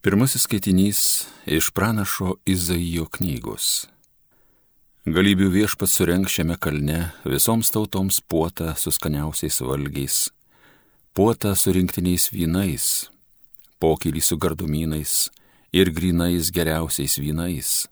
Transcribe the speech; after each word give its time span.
Pirmasis 0.00 0.42
skaitinys 0.42 1.26
iš 1.46 1.70
pranašo 1.74 2.36
Izaijo 2.46 3.08
knygos. 3.10 3.88
Galybių 5.10 5.48
viešpat 5.50 5.90
surenk 5.90 6.30
šiame 6.30 6.54
kalne 6.54 7.00
visoms 7.26 7.72
tautoms 7.74 8.20
puotą 8.22 8.76
su 8.78 8.92
skaniausiais 8.94 9.58
valgiais, 9.58 10.20
puotą 11.18 11.56
su 11.58 11.74
rinktiniais 11.74 12.28
vynais, 12.30 13.10
pokylį 13.82 14.22
su 14.22 14.38
gardumynais 14.38 15.18
ir 15.74 15.90
grinais 15.90 16.54
geriausiais 16.54 17.18
vynais. 17.18 17.88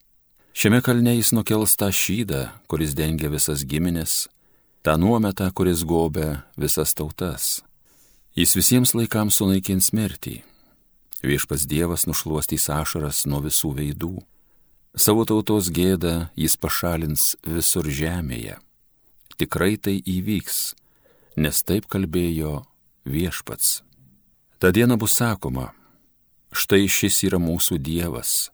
Šiame 0.55 0.85
kalne 0.87 1.19
jis 1.19 1.35
nukels 1.35 1.75
tą 1.75 1.91
šydą, 1.91 2.53
kuris 2.71 2.95
dengia 2.95 3.35
visas 3.35 3.67
giminės, 3.67 4.29
tą 4.87 4.95
nuometą, 4.95 5.51
kuris 5.51 5.83
gobia 5.83 6.45
visas 6.55 6.95
tautas. 6.95 7.65
Jis 8.39 8.55
visiems 8.55 8.95
laikams 8.95 9.43
sunaikins 9.43 9.91
mirtį 9.91 10.45
Viešpas 11.27 11.67
Dievas 11.67 12.05
nušuostys 12.07 12.69
ašaras 12.71 13.25
nuo 13.27 13.41
visų 13.43 13.73
veidų. 13.75 14.13
Savo 14.95 15.25
tautos 15.27 15.73
gėdą 15.75 16.29
jis 16.39 16.55
pašalins 16.55 17.33
visur 17.43 17.89
žemėje. 17.91 18.61
Tikrai 19.35 19.75
tai 19.75 19.97
įvyks, 19.99 20.77
nes 21.43 21.59
taip 21.67 21.91
kalbėjo 21.91 22.61
viešpats. 23.11 23.83
Ta 24.63 24.71
diena 24.71 24.95
bus 24.95 25.19
sakoma, 25.19 25.73
štai 26.55 26.87
šis 26.87 27.19
yra 27.27 27.43
mūsų 27.43 27.81
Dievas. 27.83 28.53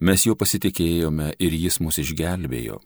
Mes 0.00 0.24
juo 0.24 0.38
pasitikėjome 0.40 1.34
ir 1.36 1.52
jis 1.52 1.82
mus 1.84 2.00
išgelbėjo. 2.00 2.80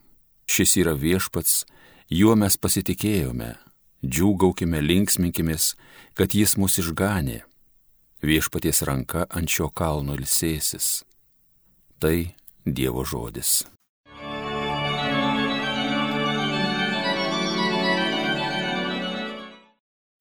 Šis 0.51 0.75
yra 0.83 0.99
viešpats, 0.99 1.63
juo 2.11 2.35
mes 2.35 2.59
pasitikėjome. 2.59 3.55
Džiūgaukime, 4.03 4.83
linksminkimės, 4.83 5.77
kad 6.19 6.35
jis 6.35 6.59
mus 6.59 6.83
išganė 6.83 7.45
viešpaties 8.25 8.83
ranka 8.89 9.27
ant 9.29 9.51
šio 9.51 9.69
kalno 9.69 10.17
ilsėsis. 10.17 11.05
Tai 12.01 12.17
Dievo 12.65 13.05
žodis. 13.05 13.67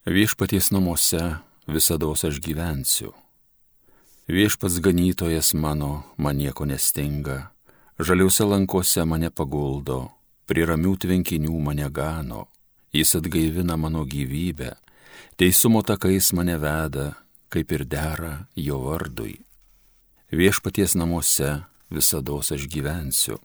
Viešpaties 0.04 0.74
namuose 0.76 1.22
visada 1.68 2.12
aš 2.12 2.42
gyvensiu. 2.44 3.14
Viešpats 4.28 4.80
ganytojas 4.84 5.54
mano, 5.54 6.04
man 6.18 6.36
nieko 6.38 6.66
nestinga, 6.68 7.52
žaliuose 8.00 8.44
lankose 8.44 9.06
mane 9.08 9.32
paguldo, 9.32 10.12
prie 10.48 10.68
ramių 10.68 10.98
tvenkinių 11.00 11.56
mane 11.60 11.88
gano, 11.88 12.48
jis 12.92 13.16
atgaivina 13.16 13.78
mano 13.80 14.04
gyvybę, 14.04 14.76
teisumo 15.40 15.84
takais 15.84 16.34
mane 16.36 16.60
veda, 16.60 17.23
kaip 17.54 17.72
ir 17.72 17.86
dera 17.86 18.48
jo 18.58 18.80
vardui. 18.88 19.38
Viešpaties 20.34 20.96
namuose 20.98 21.62
visada 21.94 22.34
aš 22.34 22.66
gyvensiu. 22.66 23.38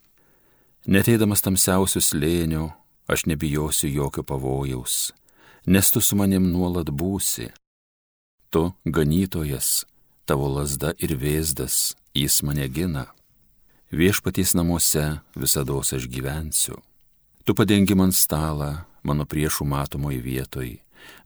Neteidamas 0.88 1.44
tamsiausius 1.44 2.14
lėnių, 2.16 2.70
aš 3.12 3.26
nebijosiu 3.28 3.90
jokio 3.92 4.24
pavojaus, 4.24 5.12
nes 5.66 5.90
tu 5.92 6.00
su 6.00 6.16
manim 6.16 6.48
nuolat 6.48 6.88
būsi. 6.88 7.50
Tu, 8.48 8.62
ganytojas, 8.88 9.84
tavo 10.24 10.48
lasda 10.48 10.94
ir 10.96 11.12
vėzdas, 11.20 11.92
jis 12.16 12.40
mane 12.40 12.64
gina. 12.72 13.10
Viešpaties 13.92 14.54
namuose 14.56 15.20
visada 15.36 15.76
aš 15.76 16.08
gyvensiu. 16.08 16.80
Tu 17.44 17.52
padengi 17.52 17.94
man 17.96 18.12
stalą 18.12 18.84
mano 19.04 19.24
priešų 19.28 19.64
matomoj 19.68 20.16
vietoj 20.24 20.78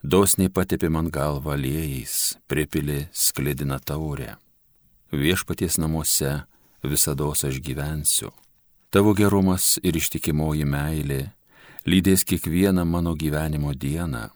dosniai 0.03 0.51
patepė 0.51 0.91
man 0.91 1.11
galvą 1.11 1.55
aliejais, 1.57 2.37
pripilė 2.49 3.09
sklidina 3.13 3.79
taurę. 3.79 4.37
Viešpaties 5.13 5.79
namuose 5.79 6.43
visada 6.83 7.29
aš 7.31 7.61
gyvensiu. 7.61 8.33
Tavo 8.91 9.15
gerumas 9.15 9.79
ir 9.83 9.97
ištikimoji 9.97 10.65
meilė 10.69 11.31
lydės 11.87 12.25
kiekvieną 12.25 12.85
mano 12.85 13.15
gyvenimo 13.15 13.75
dieną. 13.75 14.31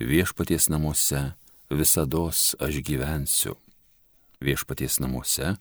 Viešpaties 0.00 0.68
namuose 0.68 1.32
visada 1.70 2.26
aš 2.28 2.80
gyvensiu. 2.82 3.56
Viešpaties 4.40 5.00
namuose 5.00 5.56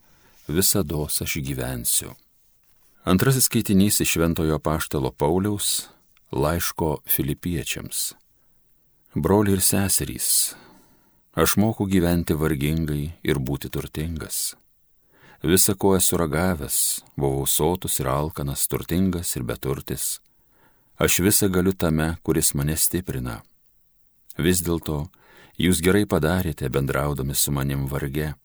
visada 0.47 1.05
aš 1.05 1.37
gyvensiu. 1.43 2.15
Antrasis 3.05 3.47
skaitinys 3.47 4.01
iš 4.01 4.17
Šventojo 4.17 4.59
Paštalo 4.59 5.11
Pauliaus 5.11 5.87
laiško 6.31 6.99
filipiečiams. 7.07 8.13
Broliai 9.15 9.55
ir 9.57 9.61
seserys, 9.65 10.53
aš 11.33 11.55
moku 11.57 11.87
gyventi 11.89 12.35
vargingai 12.37 13.15
ir 13.25 13.39
būti 13.41 13.71
turtingas. 13.73 14.53
Visa 15.41 15.73
ko 15.73 15.95
esu 15.97 16.19
ragavęs, 16.21 17.01
buvau 17.17 17.47
sotus 17.49 17.97
ir 18.03 18.05
alkanas, 18.05 18.67
turtingas 18.69 19.33
ir 19.33 19.47
beturtis. 19.49 20.19
Aš 21.01 21.23
visą 21.25 21.49
galiu 21.49 21.73
tame, 21.73 22.19
kuris 22.21 22.53
mane 22.53 22.75
stiprina. 22.77 23.39
Vis 24.37 24.61
dėlto, 24.61 25.07
jūs 25.57 25.81
gerai 25.81 26.05
padarėte 26.05 26.69
bendraudami 26.69 27.33
su 27.33 27.49
manim 27.49 27.87
varge, 27.89 28.35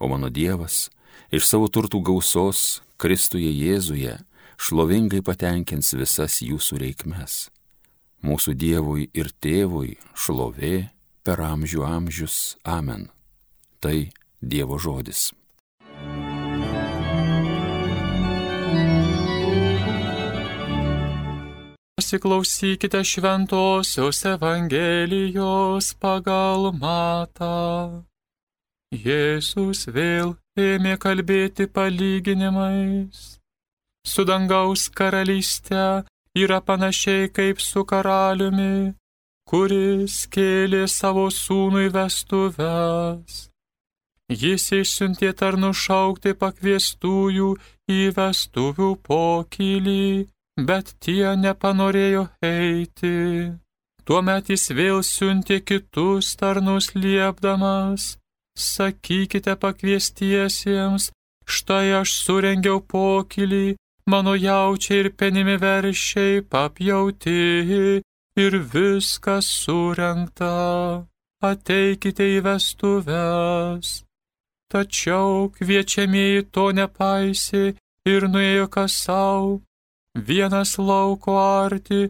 o 0.00 0.08
mano 0.08 0.32
Dievas 0.32 0.88
iš 1.28 1.44
savo 1.44 1.68
turtų 1.68 2.00
gausos 2.00 2.80
Kristuje 2.96 3.52
Jėzuje 3.52 4.16
šlovingai 4.56 5.20
patenkins 5.20 5.92
visas 5.92 6.40
jūsų 6.40 6.80
reikmes 6.80 7.50
mūsų 8.24 8.54
Dievui 8.58 9.08
ir 9.14 9.30
Tėvui 9.42 9.96
šlovė 10.14 10.88
per 11.22 11.42
amžių 11.44 11.84
amžius. 11.86 12.56
Amen. 12.64 13.08
Tai 13.80 14.10
Dievo 14.40 14.78
žodis. 14.78 15.30
Pasiklausykite 21.98 23.02
šventosios 23.04 24.22
Evangelijos 24.24 25.92
pagal 26.00 26.70
matą. 26.72 28.06
Jėzus 28.94 29.82
vėl 29.92 30.36
ėmė 30.56 30.94
kalbėti 31.02 31.66
palyginimais. 31.68 33.18
Su 34.06 34.24
dangaus 34.24 34.86
karalystė 34.88 36.06
yra 36.44 36.60
panašiai 36.60 37.28
kaip 37.36 37.60
su 37.60 37.84
karaliumi, 37.90 38.94
kuris 39.48 40.16
kėlė 40.34 40.84
savo 40.92 41.28
sūnui 41.32 41.88
vestuves. 41.94 43.38
Jis 44.28 44.66
išsiuntė 44.76 45.30
tarnų 45.40 45.70
šaukti 45.72 46.34
pakviestųjų 46.42 47.48
į 47.88 48.00
vestuvių 48.18 48.90
pokylį, 49.08 50.28
bet 50.68 50.92
tie 51.00 51.32
nepanorėjo 51.44 52.26
eiti. 52.44 53.16
Tuomet 54.04 54.52
jis 54.52 54.68
vėl 54.76 55.00
siuntė 55.04 55.60
kitus 55.64 56.34
tarnus 56.36 56.92
liepdamas, 56.94 58.18
sakykite 58.56 59.56
pakviestiesiems, 59.64 61.10
štai 61.48 61.86
aš 62.02 62.14
surengiau 62.20 62.80
pokylį 62.84 63.76
mano 64.10 64.34
jaučiai 64.46 65.00
ir 65.02 65.08
penimi 65.18 65.56
veršiai 65.64 66.42
papjauti 66.52 67.38
ir 68.44 68.52
viskas 68.72 69.46
surenkta. 69.62 70.52
Ateikite 71.50 72.26
į 72.36 72.38
vestuves. 72.46 73.90
Tačiau 74.72 75.48
kviečiamieji 75.56 76.48
to 76.54 76.64
nepaisė 76.78 77.62
ir 78.12 78.26
nuėjo 78.32 78.66
kas 78.74 78.96
savo, 79.04 79.60
vienas 80.28 80.74
lauko 80.78 81.38
arti, 81.40 82.00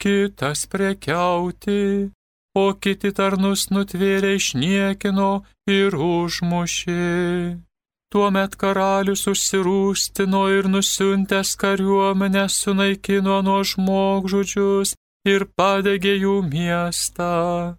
kitas 0.00 0.64
prekiauti, 0.72 2.08
o 2.54 2.64
kiti 2.82 3.12
tarnus 3.18 3.68
nutvėrė 3.74 4.36
išniekino 4.40 5.30
ir 5.78 5.98
užmušė. 6.08 7.67
Tuomet 8.08 8.54
karalius 8.56 9.26
užsirūstino 9.28 10.46
ir 10.56 10.68
nusiuntęs 10.72 11.50
kariuomenę 11.60 12.46
sunaikino 12.48 13.42
nuo 13.44 13.60
žmogžudžius 13.70 14.94
ir 15.28 15.44
padegė 15.58 16.14
jų 16.22 16.36
miestą. 16.48 17.76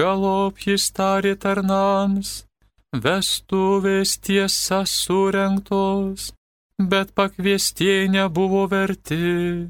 Galop 0.00 0.58
jis 0.66 0.90
tarė 0.96 1.36
tarnams, 1.44 2.32
vestuvės 3.04 4.16
tiesa 4.18 4.82
surenktos, 4.84 6.32
bet 6.90 7.14
pakviestieji 7.14 8.10
nebuvo 8.16 8.66
verti. 8.72 9.68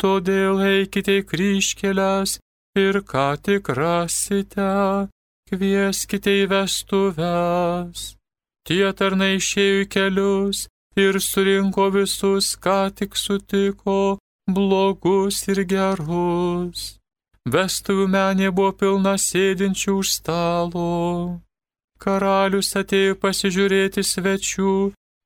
Todėl 0.00 0.62
eikite 0.64 1.18
į 1.20 1.26
kryškelės 1.28 2.38
ir 2.80 3.02
ką 3.12 3.28
tik 3.44 3.68
rasite, 3.76 4.70
kvieskite 5.52 6.38
į 6.44 6.48
vestuves. 6.54 8.19
Tie 8.70 8.86
tarnai 8.94 9.32
išėjo 9.34 9.78
į 9.82 9.86
kelius 9.90 10.58
ir 10.94 11.16
surinko 11.18 11.88
visus, 11.90 12.52
ką 12.54 12.92
tik 12.94 13.16
sutiko, 13.18 14.18
blogus 14.46 15.40
ir 15.50 15.64
gerus. 15.72 16.84
Vestuvių 17.50 18.06
menė 18.14 18.52
buvo 18.54 18.70
pilna 18.78 19.16
sėdinčių 19.18 19.94
už 20.02 20.12
stalo. 20.20 20.92
Karalius 21.98 22.70
atėjo 22.78 23.16
pasižiūrėti 23.18 24.06
svečių 24.06 24.74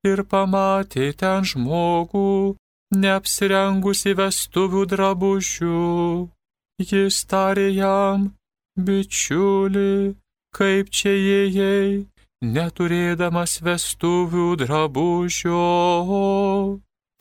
ir 0.08 0.24
pamatė 0.32 1.10
ten 1.12 1.44
žmogų, 1.44 2.56
neapsirengusi 2.96 4.16
vestuvių 4.24 4.86
drabužių. 4.94 5.84
Jis 6.80 7.20
tarė 7.28 7.68
jam, 7.76 8.30
bičiuli, 8.80 10.16
kaip 10.56 10.88
čia 10.88 11.12
įėjai, 11.12 12.08
neturėdamas 12.52 13.60
vestuvių 13.64 14.48
drabužio. 14.60 15.62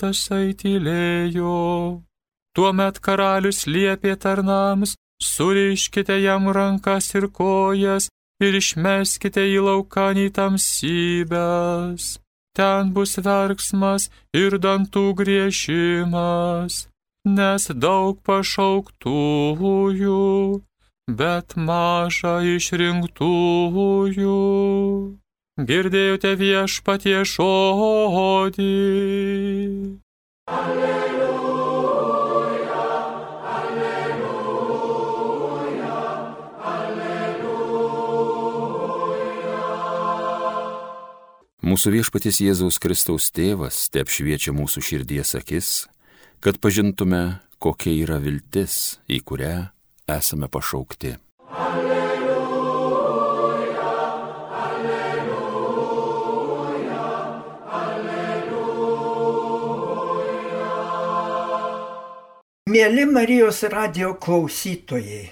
Tasai 0.02 0.54
tylėjo. 0.60 2.04
Tuomet 2.54 3.00
karalius 3.06 3.66
liepė 3.66 4.14
tarnams, 4.24 4.96
suriškite 5.22 6.18
jam 6.22 6.50
rankas 6.58 7.16
ir 7.18 7.26
kojas 7.40 8.10
ir 8.44 8.54
išmeskite 8.60 9.44
į 9.56 9.60
laukanį 9.68 10.28
tamsybės. 10.38 12.04
Ten 12.58 12.92
bus 12.94 13.18
verksmas 13.26 14.10
ir 14.38 14.52
dantų 14.62 15.06
griežimas, 15.18 16.74
nes 17.26 17.64
daug 17.86 18.20
pašauktųjų, 18.28 20.20
bet 21.08 21.56
maža 21.56 22.42
išrinktųjų. 22.56 24.40
Girdėjote 25.58 26.36
viešpatie 26.40 27.20
žodį. 27.30 28.72
Alleluja. 30.48 31.04
Mūsų 41.64 41.90
viešpatis 41.90 42.38
Jėzaus 42.44 42.76
Kristaus 42.78 43.32
tėvas 43.34 43.88
te 43.90 44.04
apšviečia 44.04 44.52
mūsų 44.54 44.84
širdies 44.84 45.32
akis, 45.40 45.70
kad 46.44 46.60
pažintume, 46.62 47.40
kokia 47.58 47.96
yra 48.04 48.20
viltis, 48.22 49.00
į 49.10 49.24
kurią 49.26 49.73
esame 50.08 50.48
pašaukti. 50.48 51.16
Alleluja, 51.54 52.18
alleluja, 54.64 55.84
alleluja. 57.82 58.64
Mėly 62.68 63.06
Marijos 63.12 63.64
radio 63.72 64.14
klausytojai, 64.20 65.30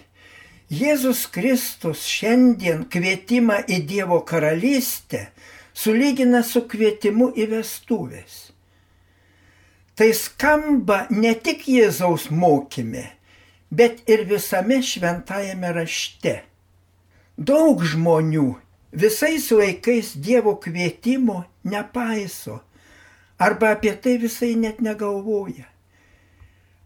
Jėzus 0.71 1.25
Kristus 1.27 2.06
šiandien 2.07 2.85
kvietimą 2.88 3.57
į 3.67 3.81
Dievo 3.89 4.21
karalystę 4.24 5.27
sulygina 5.75 6.44
su 6.47 6.62
kvietimu 6.63 7.33
į 7.35 7.50
vestuvės. 7.51 8.51
Tai 10.00 10.13
skamba 10.15 11.07
ne 11.12 11.33
tik 11.35 11.67
Jėzaus 11.67 12.29
mokyme, 12.31 13.03
bet 13.71 14.03
ir 14.09 14.25
visame 14.29 14.81
šventajame 14.83 15.71
rašte. 15.79 16.41
Daug 17.38 17.83
žmonių 17.88 18.50
visais 18.91 19.47
laikais 19.56 20.13
Dievo 20.19 20.57
kvietimo 20.59 21.45
nepaiso 21.63 22.59
arba 23.41 23.71
apie 23.75 23.95
tai 23.97 24.18
visai 24.21 24.53
net 24.56 24.81
negalvoja. 24.83 25.65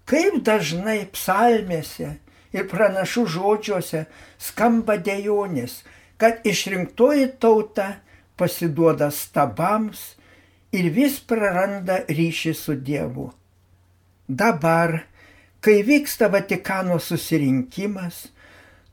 Kaip 0.06 0.38
dažnai 0.46 1.08
psalmėse 1.12 2.14
ir 2.56 2.68
pranašų 2.72 3.26
žodžiuose 3.34 4.06
skamba 4.40 4.96
dejonės, 5.02 5.82
kad 6.22 6.46
išrinktoji 6.48 7.34
tauta 7.42 7.98
pasiduoda 8.38 9.10
stabams 9.12 10.14
ir 10.72 10.92
vis 10.94 11.18
praranda 11.20 12.04
ryšį 12.08 12.54
su 12.56 12.78
Dievu. 12.78 13.32
Dabar, 14.28 15.02
kai 15.66 15.82
vyksta 15.82 16.30
Vatikano 16.30 17.00
susirinkimas, 17.02 18.28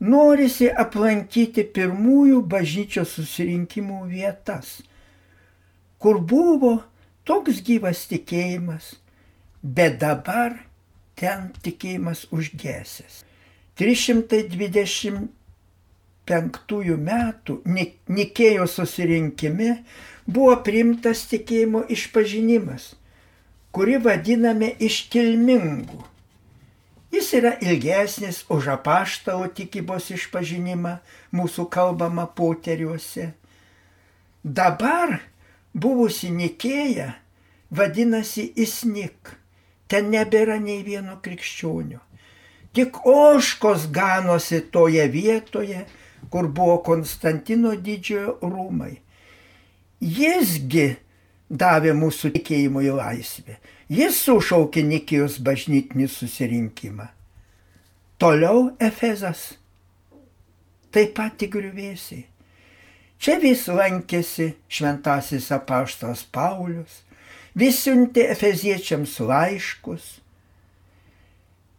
norisi 0.01 0.71
aplankyti 0.73 1.61
pirmųjų 1.75 2.39
bažnyčios 2.49 3.11
susirinkimų 3.13 3.99
vietas, 4.09 4.79
kur 6.01 6.17
buvo 6.17 6.71
toks 7.29 7.59
gyvas 7.67 8.07
tikėjimas, 8.09 8.95
bet 9.61 9.99
dabar 10.01 10.55
ten 11.13 11.51
tikėjimas 11.61 12.25
užgesęs. 12.33 13.19
320 13.77 15.27
penktųjų 16.25 16.95
metų 16.97 17.59
Nikėjo 18.17 18.65
susirinkime 18.69 19.75
buvo 20.25 20.55
priimtas 20.65 21.21
tikėjimo 21.29 21.83
išpažinimas, 21.93 22.95
kurį 23.77 24.01
vadiname 24.07 24.71
iškilmingu. 24.89 26.01
Jis 27.13 27.33
yra 27.37 27.51
ilgesnis 27.61 28.41
už 28.49 28.71
apaštalo 28.73 29.45
tikybos 29.53 30.09
išpažinimą 30.15 30.95
mūsų 31.37 31.67
kalbama 31.69 32.25
poteriuose. 32.25 33.27
Dabar 34.43 35.19
buvusi 35.73 36.31
Nikėja 36.33 37.11
vadinasi 37.69 38.47
Isnik. 38.57 39.35
Ten 39.87 40.09
nebėra 40.09 40.57
nei 40.57 40.81
vieno 40.81 41.19
krikščionio. 41.21 42.01
Tik 42.73 43.03
oškos 43.05 43.85
ganosi 43.93 44.63
toje 44.73 45.05
vietoje, 45.13 45.83
kur 46.33 46.49
buvo 46.49 46.79
Konstantino 46.81 47.75
didžiojo 47.77 48.39
rūmai. 48.41 48.95
Jisgi 50.01 50.95
davė 51.45 51.93
mūsų 51.93 52.33
tikėjimui 52.33 52.89
laisvę. 52.89 53.59
Jis 53.91 54.19
sušaukė 54.23 54.83
Nikijos 54.87 55.39
bažnytinį 55.43 56.07
susirinkimą. 56.07 57.09
Toliau 58.17 58.69
Efezas. 58.79 59.57
Taip 60.93 61.15
pat 61.17 61.41
griuvėsiai. 61.41 62.27
Čia 63.23 63.37
vis 63.39 63.65
lankėsi 63.67 64.53
šventasis 64.67 65.49
apaštas 65.55 66.25
Paulius, 66.31 67.01
vis 67.55 67.79
siuntė 67.83 68.27
efeziečiams 68.33 69.17
laiškus. 69.19 70.19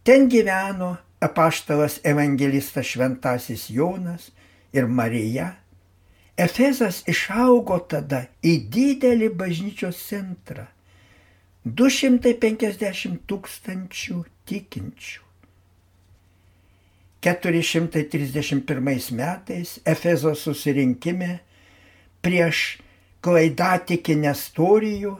Ten 0.04 0.28
gyveno 0.32 0.96
apaštalas 1.24 1.98
evangelistas 2.04 2.88
šventasis 2.92 3.70
Jonas 3.70 4.30
ir 4.72 4.88
Marija. 4.88 5.54
Efezas 6.36 7.02
išaugo 7.08 7.78
tada 7.88 8.26
į 8.42 8.56
didelį 8.72 9.30
bažnyčios 9.38 10.00
centrą. 10.08 10.66
250 11.64 13.22
tūkstančių 13.24 14.22
tikinčių. 14.44 15.20
431 17.24 19.12
metais 19.16 19.78
Efezo 19.88 20.34
susirinkime 20.36 21.38
prieš 22.20 22.64
klaidatikį 23.24 24.16
Nestorijų 24.26 25.14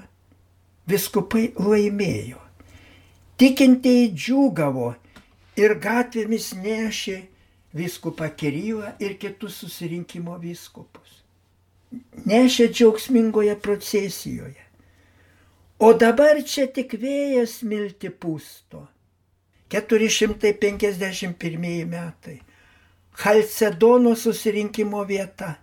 viskupai 0.93 1.47
laimėjo. 1.57 2.43
Tikintieji 3.41 4.11
džiūgavo 4.13 4.91
ir 5.57 5.79
gatvėmis 5.81 6.51
nešė 6.61 7.17
viskupą 7.75 8.29
Kirylą 8.37 8.93
ir 9.01 9.17
kitus 9.17 9.57
susirinkimo 9.65 10.37
viskupus. 10.45 11.23
Nešė 12.29 12.69
džiaugsmingoje 12.69 13.57
procesijoje. 13.65 14.64
O 15.85 15.91
dabar 15.93 16.39
čia 16.49 16.65
tik 16.73 16.95
vėjas 16.97 17.59
milti 17.69 18.09
pusto. 18.09 18.87
451 19.75 21.85
metai. 21.91 22.39
Halcedono 23.21 24.15
susirinkimo 24.17 25.03
vieta. 25.05 25.59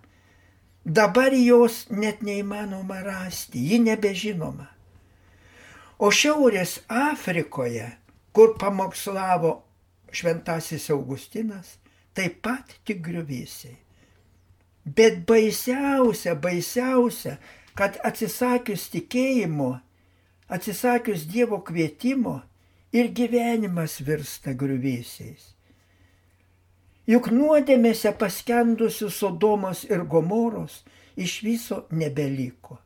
Dabar 0.86 1.34
jos 1.34 1.90
net 1.90 2.22
neįmanoma 2.22 3.02
rasti, 3.08 3.66
ji 3.72 3.80
nebežinoma. 3.82 4.70
O 5.98 6.14
Šiaurės 6.14 6.86
Afrikoje, 6.90 7.98
kur 8.34 8.58
pamokslavo 8.62 9.64
šventasis 10.14 10.90
Augustinas, 10.94 11.80
taip 12.14 12.46
pat 12.46 12.78
tik 12.86 13.02
griuvėsiai. 13.10 13.78
Bet 14.86 15.26
baisiausia, 15.26 16.38
baisiausia, 16.38 17.40
kad 17.74 17.98
atsisakius 18.06 18.86
tikėjimo, 18.94 19.80
atsisakius 20.52 21.26
Dievo 21.32 21.62
kvietimo 21.64 22.42
ir 22.92 23.10
gyvenimas 23.16 24.00
virsta 24.04 24.54
griuvėsiais. 24.58 25.52
Juk 27.10 27.32
nuodėmėse 27.34 28.12
paskendusių 28.20 29.10
Sodomos 29.12 29.84
ir 29.90 30.04
Gomoros 30.08 30.82
iš 31.18 31.42
viso 31.46 31.82
nebeliko. 31.92 32.78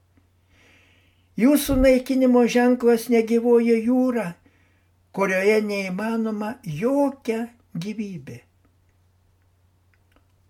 Jūsų 1.35 1.75
naikinimo 1.81 2.45
ženklas 2.47 3.09
negyvoja 3.11 3.75
jūra, 3.75 4.29
kurioje 5.11 5.59
neįmanoma 5.67 6.55
jokia 6.63 7.41
gyvybė. 7.75 8.37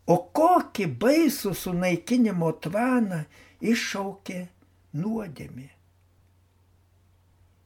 O 0.05 0.19
kokį 0.37 0.85
baisų 1.01 1.55
sunaikinimo 1.57 2.51
tvaną 2.61 3.23
iššaukė 3.65 4.43
nuodėmė. 5.01 5.71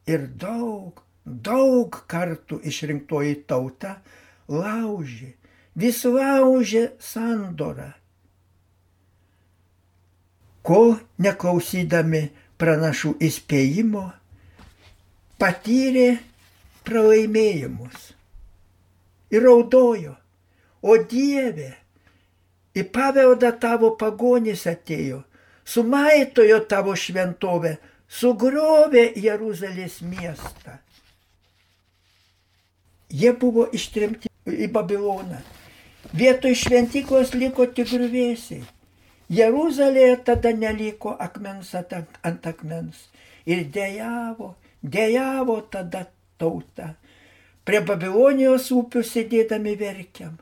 Ir 0.10 0.26
daug, 0.42 1.04
daug 1.26 2.02
kartų 2.10 2.60
išrinktoji 2.66 3.44
tauta 3.50 4.00
laužė, 4.50 5.34
vis 5.78 6.02
laužė 6.06 6.86
sandorą. 6.98 7.92
Kol 10.66 10.96
neklausydami 11.22 12.24
pranašų 12.60 13.16
įspėjimo, 13.26 14.06
patyrė 15.40 16.10
pralaimėjimus 16.86 18.10
ir 19.30 19.46
raudojo, 19.46 20.16
o 20.82 20.98
Dieve, 21.10 21.72
į 22.76 22.86
paveldą 22.94 23.52
tavo 23.62 23.94
pagonys 24.00 24.66
atėjo, 24.70 25.24
sumaitojo 25.68 26.60
tavo 26.70 26.96
šventovę, 26.98 27.78
sugriovė 28.10 29.12
Jeruzalės 29.16 30.02
miestą. 30.02 30.80
Jie 33.10 33.32
buvo 33.34 33.66
ištremti 33.74 34.30
į 34.50 34.70
Babiloną. 34.74 35.40
Vietoj 36.14 36.56
šventyklos 36.58 37.34
liko 37.38 37.66
tik 37.70 37.90
grįvėsiai. 37.92 38.64
Jeruzalėje 39.30 40.16
tada 40.26 40.52
neliko 40.58 41.14
akmens 41.22 41.76
ant 41.78 42.48
akmens. 42.50 43.10
Ir 43.46 43.66
dėjavo, 43.74 44.56
dėjavo 44.82 45.60
tada 45.74 46.08
tauta. 46.38 46.96
Prie 47.66 47.82
Babilonijos 47.86 48.72
upių 48.74 49.04
sėdėdami 49.06 49.76
verkiam. 49.78 50.40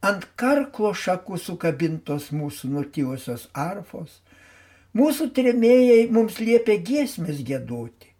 Ant 0.00 0.24
karklo 0.40 0.92
šakų 0.96 1.36
sukabintos 1.40 2.30
mūsų 2.32 2.70
nutylusios 2.72 3.48
arfos. 3.52 4.22
Mūsų 4.96 5.28
tremėjai 5.36 6.06
mums 6.08 6.38
liepia 6.40 6.78
giesmės 6.80 7.42
gėdoti. 7.44 8.12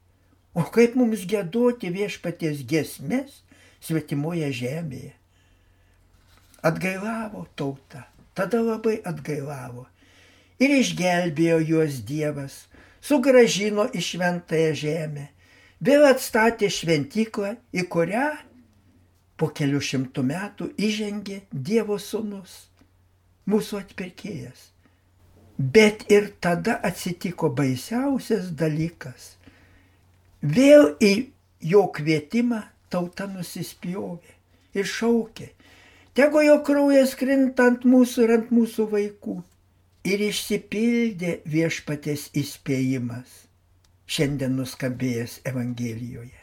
O 0.56 0.64
kaip 0.72 0.96
mums 0.98 1.22
gėdoti 1.28 1.88
viešpaties 1.94 2.60
giesmės 2.68 3.38
svetimoje 3.80 4.50
žemėje? 4.58 5.14
Atgailavo 6.66 7.46
tauta, 7.56 8.02
tada 8.36 8.60
labai 8.60 8.98
atgailavo. 9.08 9.86
Ir 10.60 10.72
išgelbėjo 10.80 11.62
juos 11.70 12.00
Dievas, 12.08 12.66
sugražino 13.00 13.88
į 13.92 14.04
šventąją 14.10 14.76
žemę 14.82 15.26
vėl 15.80 16.06
atstatė 16.10 16.68
šventyklą, 16.72 17.56
į 17.72 17.88
kurią 17.92 18.28
po 19.36 19.48
kelių 19.52 19.80
šimtų 19.80 20.28
metų 20.28 20.70
įžengė 20.76 21.42
Dievo 21.52 22.00
sūnus, 22.00 22.66
mūsų 23.48 23.84
atpirkėjas. 23.84 24.75
Bet 25.58 26.04
ir 26.12 26.32
tada 26.40 26.76
atsitiko 26.84 27.48
baisiausias 27.56 28.50
dalykas. 28.58 29.36
Vėl 30.42 30.92
į 31.00 31.12
jo 31.64 31.86
kvietimą 31.96 32.60
tauta 32.92 33.26
nusispjovė 33.30 34.34
ir 34.76 34.88
šaukė. 34.88 35.48
Tegu 36.16 36.42
jo 36.44 36.60
kraujas 36.64 37.14
krinta 37.16 37.70
ant 37.70 37.84
mūsų 37.88 38.26
ir 38.26 38.34
ant 38.36 38.52
mūsų 38.52 38.88
vaikų. 38.92 39.40
Ir 40.06 40.22
išsipildė 40.28 41.40
viešpatės 41.50 42.28
įspėjimas 42.38 43.46
šiandien 44.06 44.54
nuskambėjęs 44.60 45.40
Evangelijoje. 45.50 46.42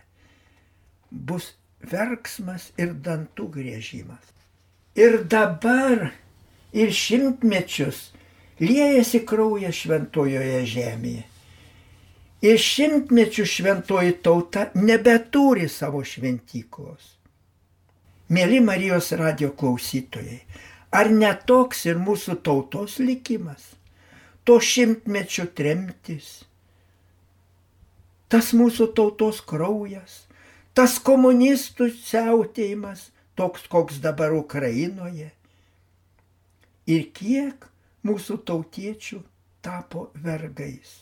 Bus 1.10 1.54
verksmas 1.80 2.72
ir 2.82 2.92
dantų 3.06 3.48
grėžimas. 3.54 4.26
Ir 5.00 5.24
dabar, 5.30 6.12
ir 6.74 6.92
šimtmečius 6.94 8.10
liejasi 8.64 9.24
kraujas 9.28 9.84
šventojoje 9.84 10.64
žemėje. 10.70 11.24
Ir 12.44 12.60
šimtmečių 12.60 13.46
šventoji 13.48 14.18
tauta 14.24 14.66
nebeturi 14.76 15.70
savo 15.72 16.02
šventyklos. 16.04 17.14
Mėly 18.34 18.60
Marijos 18.64 19.14
radio 19.20 19.54
klausytojai, 19.56 20.42
ar 20.92 21.12
netoks 21.12 21.86
ir 21.88 22.00
mūsų 22.04 22.40
tautos 22.44 22.98
likimas? 23.00 23.74
To 24.44 24.58
šimtmečio 24.60 25.46
tremtis, 25.56 26.44
tas 28.28 28.52
mūsų 28.52 28.90
tautos 28.98 29.40
kraujas, 29.48 30.24
tas 30.76 30.98
komunistų 31.00 31.88
siautėjimas, 31.96 33.12
toks 33.40 33.70
koks 33.72 34.04
dabar 34.04 34.36
Ukrainoje. 34.36 35.30
Ir 36.92 37.08
kiek 37.16 37.70
mūsų 38.08 38.38
tautiečių 38.48 39.20
tapo 39.64 40.10
vergais. 40.26 40.94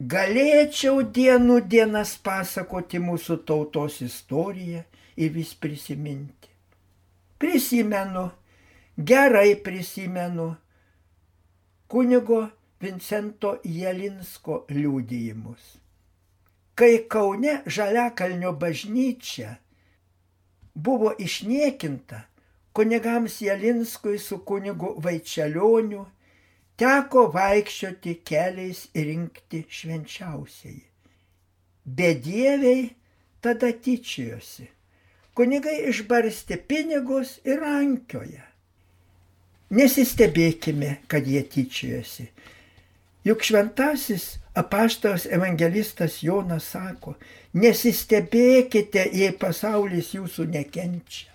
Galėčiau 0.00 1.02
dienų 1.16 1.60
dienas 1.68 2.14
pasakoti 2.24 3.00
mūsų 3.04 3.40
tautos 3.48 4.00
istoriją 4.04 4.84
ir 5.16 5.34
vis 5.34 5.52
prisiminti. 5.54 6.48
Prisimenu, 7.40 8.30
gerai 8.96 9.52
prisimenu 9.60 10.54
kunigo 11.88 12.46
Vincento 12.80 13.58
Jelinsko 13.64 14.64
liūdėjimus 14.72 15.80
kai 16.80 17.04
Kaune 17.12 17.60
Žaliakalnio 17.66 18.54
bažnyčia 18.56 19.58
buvo 20.72 21.10
išniekinta, 21.20 22.22
kunigams 22.72 23.40
Jelinskui 23.42 24.18
su 24.18 24.38
kunigu 24.46 24.94
Vaičialioniu 25.02 26.04
teko 26.80 27.26
vaikščioti 27.34 28.14
keliais 28.24 28.86
ir 28.94 29.08
rinkti 29.10 29.64
švenčiausiai. 29.68 30.78
Bedieviai 31.84 32.90
tada 33.42 33.72
tyčiojosi. 33.84 34.68
Kunigai 35.36 35.76
išbarstė 35.90 36.58
pinigus 36.68 37.38
ir 37.44 37.60
rankioje. 37.62 38.42
Nesistebėkime, 39.70 40.96
kad 41.08 41.26
jie 41.30 41.42
tyčiojosi. 41.46 42.26
Juk 43.24 43.44
šventasis 43.46 44.40
apaštas 44.56 45.26
evangelistas 45.30 46.22
Jonas 46.24 46.66
sako, 46.72 47.14
nesistebėkite, 47.54 49.04
jei 49.14 49.34
pasaulis 49.36 50.14
jūsų 50.16 50.48
nekenčia. 50.56 51.29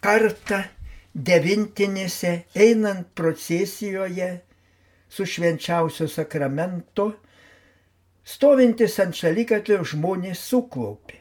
Kartą 0.00 0.62
devintinėse 1.14 2.32
einant 2.56 3.10
procesijoje 3.18 4.30
su 5.10 5.26
švenčiausio 5.26 6.06
sakramento, 6.08 7.10
stovintis 8.24 8.96
ant 9.02 9.18
šalygatvio 9.18 9.82
žmonės 9.92 10.42
suklaupė. 10.52 11.18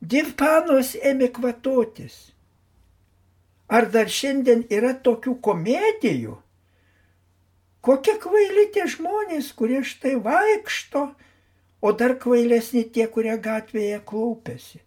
Divpanos 0.00 0.92
ėmė 1.00 1.32
kvatotis. 1.34 2.16
Ar 3.66 3.88
dar 3.90 4.10
šiandien 4.12 4.66
yra 4.70 4.92
tokių 5.02 5.38
komedijų? 5.42 6.36
Kokie 7.86 8.14
kvaili 8.22 8.68
tie 8.74 8.84
žmonės, 8.90 9.50
kurie 9.56 9.80
štai 9.82 10.16
vaikšto, 10.22 11.08
o 11.82 11.92
dar 11.92 12.16
kvailesni 12.22 12.84
tie, 12.92 13.06
kurie 13.10 13.34
gatvėje 13.42 14.00
klaupėsi. 14.06 14.82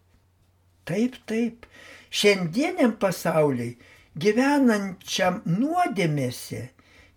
Taip, 0.88 1.16
taip, 1.28 1.66
šiandieniam 2.10 2.96
pasauliai, 3.00 3.76
gyvenančiam 4.18 5.40
nuodėmėse, 5.46 6.66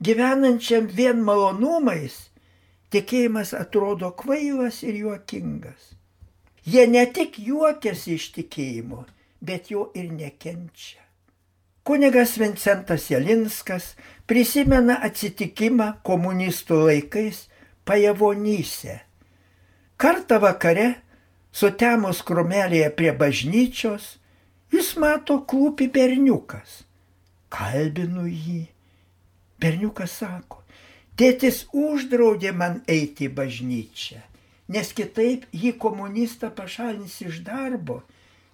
gyvenančiam 0.04 0.88
vien 0.88 1.24
malonumais, 1.26 2.30
tikėjimas 2.94 3.54
atrodo 3.58 4.14
kvailas 4.18 4.84
ir 4.86 5.00
juokingas. 5.02 5.94
Jie 6.64 6.86
ne 6.88 7.04
tik 7.12 7.40
juokiasi 7.44 8.16
iš 8.16 8.30
tikėjimo, 8.38 9.04
bet 9.44 9.72
jo 9.74 9.90
ir 9.98 10.12
nekenčia. 10.14 11.02
Kunigas 11.84 12.38
Vincentas 12.40 13.10
Jelinskas 13.12 13.90
prisimena 14.30 15.02
atsitikimą 15.04 15.90
komunistų 16.08 16.78
laikais 16.86 17.50
pajavonyse. 17.84 19.02
Kartą 20.00 20.40
vakare, 20.40 20.94
sutemus 21.52 22.22
krumelėje 22.24 22.88
prie 22.96 23.12
bažnyčios, 23.12 24.06
jis 24.74 24.96
mato 24.98 25.40
klūpi 25.50 25.88
berniukas. 25.94 26.82
Kalbinu 27.54 28.26
jį. 28.26 28.64
Berniukas 29.62 30.18
sako, 30.20 30.64
tėtis 31.16 31.64
uždraudė 31.72 32.52
man 32.58 32.82
eiti 32.90 33.30
į 33.30 33.36
bažnyčią, 33.38 34.20
nes 34.74 34.90
kitaip 34.98 35.46
jį 35.54 35.76
komunistą 35.80 36.50
pašalins 36.58 37.20
iš 37.24 37.40
darbo, 37.46 38.02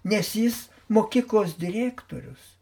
nes 0.04 0.34
jis 0.36 0.68
mokyklos 0.92 1.56
direktorius. 1.58 2.54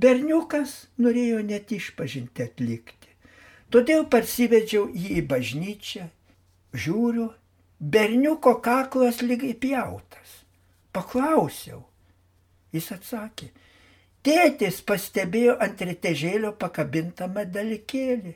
Berniukas 0.00 0.86
norėjo 1.02 1.42
net 1.44 1.72
išpažinti 1.74 2.46
atlikti. 2.46 3.10
Todėl 3.70 4.06
parsivedžiau 4.12 4.88
jį 4.94 5.18
į 5.20 5.26
bažnyčią. 5.30 6.06
Žiūriu, 6.74 7.28
berniuko 7.80 8.56
kaklas 8.62 9.22
lygiai 9.26 9.56
pjautas. 9.58 10.40
Paklausiau. 10.94 11.89
Jis 12.72 12.92
atsakė, 12.94 13.50
Tėtis 14.20 14.82
pastebėjo 14.84 15.54
ant 15.64 15.80
retežėlio 15.80 16.52
pakabintą 16.60 17.28
medalikėlį. 17.32 18.34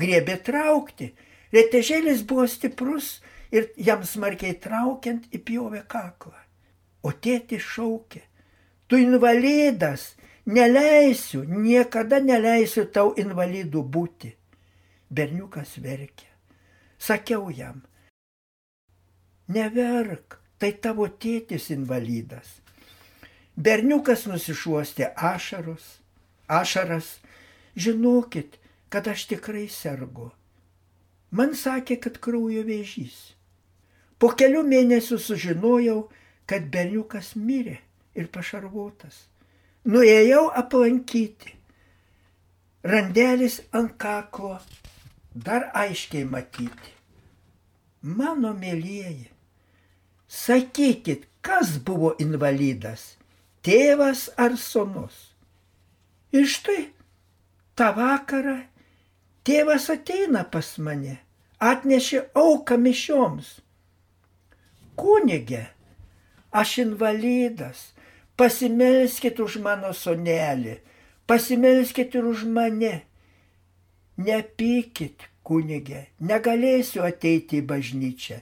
Griebė 0.00 0.36
traukti. 0.44 1.10
Retežėlis 1.52 2.22
buvo 2.28 2.46
stiprus 2.48 3.18
ir 3.52 3.68
jam 3.76 4.04
smarkiai 4.08 4.56
traukiant 4.62 5.26
įpjovė 5.36 5.82
kaklą. 5.94 6.38
O 7.04 7.12
tėtis 7.12 7.66
šaukė. 7.74 8.22
Tu 8.88 9.02
invalidas, 9.04 10.14
neleisiu, 10.48 11.42
niekada 11.44 12.22
neleisiu 12.24 12.86
tau 12.88 13.12
invalidų 13.20 13.82
būti. 13.84 14.32
Berniukas 15.12 15.74
verkė. 15.84 16.28
Sakiau 16.98 17.52
jam, 17.52 17.82
neverk, 19.52 20.40
tai 20.58 20.72
tavo 20.72 21.06
tėtis 21.08 21.68
invalidas. 21.76 22.48
Berniukas 23.58 24.26
nusišuostė 24.30 25.10
ašaros, 25.16 25.86
ašaras, 26.46 27.16
žinokit, 27.74 28.58
kad 28.88 29.08
aš 29.10 29.26
tikrai 29.32 29.66
sergu. 29.72 30.30
Man 31.34 31.56
sakė, 31.58 31.98
kad 32.04 32.20
kraujo 32.22 32.62
vėžys. 32.64 33.18
Po 34.18 34.30
kelių 34.38 34.62
mėnesių 34.66 35.18
sužinojau, 35.22 35.98
kad 36.48 36.70
berniukas 36.72 37.34
mirė 37.36 37.80
ir 38.14 38.30
pašarvotas. 38.32 39.26
Nuėjau 39.88 40.48
aplankyti. 40.62 41.54
Randelis 42.88 43.60
ant 43.74 43.94
kaklo 44.00 44.56
dar 45.34 45.68
aiškiai 45.74 46.24
matyti. 46.24 46.94
Mano 48.02 48.54
mėlyjeji, 48.54 49.28
sakykit, 50.30 51.26
kas 51.42 51.78
buvo 51.82 52.14
invalidas- 52.22 53.16
tėvas 53.68 54.28
ar 54.40 54.56
sonus? 54.56 55.16
Ir 56.32 56.48
štai 56.48 56.88
tą 57.76 57.92
vakarą 57.96 58.62
tėvas 59.44 59.88
ateina 59.92 60.44
pas 60.48 60.70
mane, 60.80 61.18
atnešė 61.60 62.22
auką 62.36 62.78
mišioms. 62.80 63.58
Kunigė, 64.98 65.66
aš 66.50 66.78
invalidas, 66.84 67.92
pasimelskit 68.40 69.40
už 69.40 69.60
mano 69.62 69.92
sonelį, 69.92 70.78
pasimelskit 71.28 72.16
ir 72.18 72.28
už 72.32 72.48
mane. 72.48 72.94
Nepykit, 74.18 75.28
kunigė, 75.46 76.08
negalėsiu 76.18 77.04
ateiti 77.06 77.60
į 77.60 77.66
bažnyčią, 77.68 78.40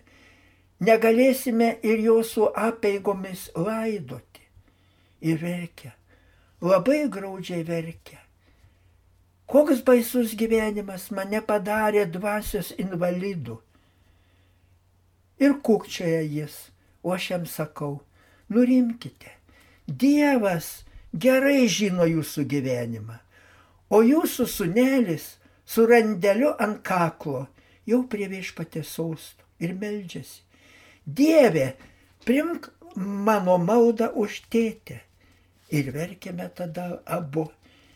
negalėsime 0.81 1.75
ir 1.85 2.01
jūsų 2.09 2.49
apeigomis 2.71 3.51
laidoti. 3.53 4.26
Ir 5.21 5.41
verkia, 5.41 5.95
labai 6.61 7.07
graudžiai 7.09 7.65
verkia. 7.67 8.21
Koks 9.47 9.81
baisus 9.87 10.35
gyvenimas 10.35 11.11
mane 11.15 11.41
padarė 11.41 12.05
dvasios 12.11 12.73
invalidų. 12.83 13.61
Ir 15.39 15.55
kukčioja 15.63 16.23
jis, 16.25 16.57
o 17.05 17.13
aš 17.15 17.31
jam 17.31 17.47
sakau, 17.47 18.01
nurimkite. 18.51 19.33
Dievas 19.87 20.83
gerai 21.15 21.69
žino 21.71 22.07
jūsų 22.09 22.45
gyvenimą, 22.51 23.21
o 23.91 24.03
jūsų 24.03 24.49
sunelis 24.51 25.37
su 25.67 25.87
randeliu 25.87 26.53
ant 26.59 26.83
kaklo, 26.83 27.47
jau 27.87 28.03
prie 28.11 28.27
viešpatės 28.33 28.97
sostų 28.99 29.47
ir 29.63 29.77
meldžiasi. 29.79 30.43
Dieve, 31.07 31.77
primk 32.27 32.71
mano 32.97 33.57
maldą 33.59 34.11
už 34.19 34.43
tėtę. 34.51 35.01
Ir 35.71 35.91
verkėme 35.95 36.49
tada 36.55 37.01
abu. 37.07 37.49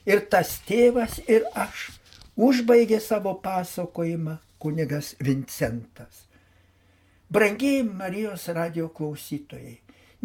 Ir 0.07 0.25
tas 0.33 0.57
tėvas, 0.67 1.21
ir 1.29 1.47
aš. 1.55 1.91
Užbaigė 2.41 2.99
savo 3.03 3.35
pasakojimą 3.43 4.39
kunigas 4.63 5.15
Vincentas. 5.21 6.27
Brangiai 7.31 7.85
Marijos 7.87 8.49
radio 8.51 8.89
klausytojai, 8.91 9.77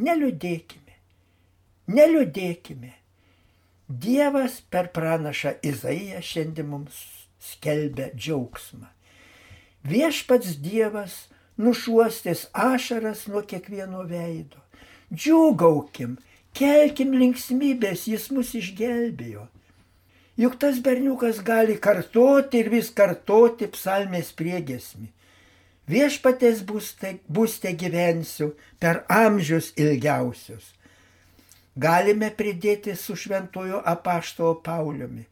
neliūdėkime, 0.01 0.95
neliūdėkime. 1.93 2.93
Dievas 3.85 4.57
per 4.73 4.89
pranašą 4.95 5.59
Izaiją 5.61 6.23
šiandien 6.25 6.71
mums 6.71 6.97
skelbia 7.51 8.09
džiaugsmą. 8.15 8.89
Viešpats 9.85 10.57
Dievas 10.65 11.27
nušuostės 11.57 12.47
ašaras 12.53 13.25
nuo 13.31 13.41
kiekvieno 13.47 14.03
veido. 14.09 14.61
Džiūgaukim, 15.13 16.17
kelkim 16.57 17.13
linksmybės, 17.19 18.07
jis 18.11 18.29
mus 18.35 18.53
išgelbėjo. 18.57 19.47
Juk 20.35 20.57
tas 20.59 20.81
berniukas 20.83 21.39
gali 21.47 21.77
kartoti 21.79 22.59
ir 22.59 22.71
vis 22.73 22.89
kartoti 22.91 23.69
psalmės 23.71 24.33
priegesmi. 24.35 25.07
Viešpatės 25.87 26.63
būste, 26.65 27.71
gyvensiu 27.79 28.49
per 28.81 29.03
amžius 29.07 29.69
ilgiausius. 29.77 30.73
Galime 31.77 32.31
pridėti 32.31 32.95
su 32.97 33.15
šventojo 33.15 33.81
apaštalo 33.85 34.55
Pauliumi, 34.65 35.27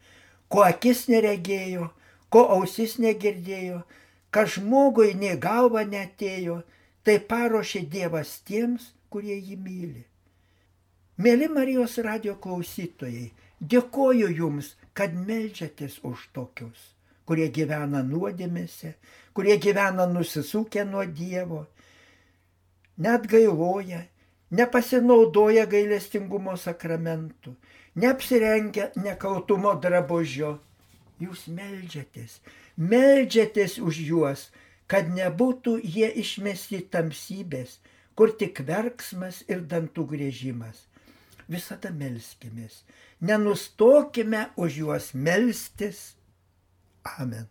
ko 0.48 0.64
akis 0.64 1.08
neregėjo, 1.10 1.90
ko 2.30 2.46
ausis 2.56 2.96
negirdėjo, 3.00 3.82
kad 4.34 4.50
žmogui 4.50 5.14
nei 5.14 5.38
galva 5.38 5.84
netėjo, 5.86 6.64
tai 7.06 7.20
paruošė 7.30 7.84
Dievas 7.94 8.40
tiems, 8.48 8.90
kurie 9.14 9.36
jį 9.38 9.58
myli. 9.62 10.04
Mėly 11.22 11.50
Marijos 11.54 12.00
radio 12.02 12.34
klausytojai, 12.42 13.28
dėkoju 13.62 14.32
Jums, 14.34 14.72
kad 14.98 15.14
melžiatės 15.14 16.00
už 16.10 16.26
tokius, 16.34 16.80
kurie 17.30 17.52
gyvena 17.54 18.02
nuodėmėse, 18.08 18.96
kurie 19.38 19.60
gyvena 19.62 20.08
nusisukę 20.10 20.88
nuo 20.90 21.06
Dievo, 21.06 21.68
net 22.98 23.30
gailoja, 23.30 24.02
nepasinaudoja 24.50 25.68
gailestingumo 25.70 26.58
sakramentų, 26.58 27.54
neapsirengia 28.02 28.90
nekaltumo 28.98 29.78
drabužio, 29.86 30.58
jūs 31.22 31.48
melžiatės, 31.48 32.40
melžiatės 32.78 33.80
už 33.80 34.00
juos, 34.08 34.48
kad 34.88 35.10
nebūtų 35.10 35.80
jie 35.84 36.10
išmesti 36.24 36.84
tamsybės, 36.94 37.80
kur 38.16 38.34
tik 38.38 38.64
verksmas 38.68 39.44
ir 39.50 39.64
dantų 39.66 40.08
grėžimas. 40.14 40.86
Visada 41.50 41.92
melskimės, 41.92 42.84
nenustokime 43.22 44.48
už 44.56 44.80
juos 44.84 45.12
melstis. 45.14 46.14
Amen. 47.20 47.50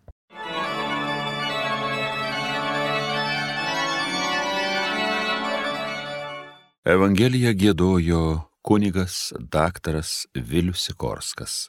Evangeliją 6.82 7.52
gėdojo 7.54 8.22
kunigas 8.66 9.30
daktaras 9.38 10.24
Vilius 10.34 10.88
Sikorskas. 10.88 11.68